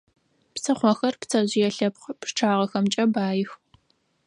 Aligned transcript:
Псыхъохэр 0.53 1.15
пцэжъые 1.21 1.69
лъэпкъ 1.75 2.09
пчъагъэхэмкӀэ 2.21 3.03
баих. 3.13 3.51